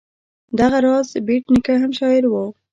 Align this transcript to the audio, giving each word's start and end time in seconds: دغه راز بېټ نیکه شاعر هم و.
دغه 0.59 0.77
راز 0.85 1.07
بېټ 1.27 1.43
نیکه 1.53 1.73
شاعر 1.97 2.23
هم 2.27 2.31
و. 2.31 2.33